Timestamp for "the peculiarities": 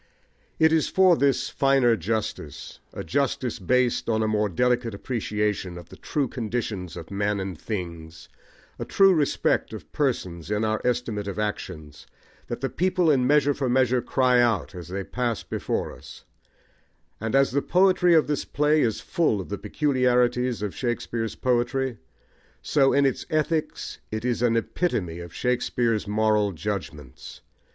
19.49-20.63